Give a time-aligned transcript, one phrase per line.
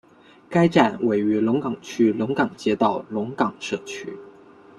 [0.49, 4.17] 该站位于龙岗区龙岗街道龙岗社区。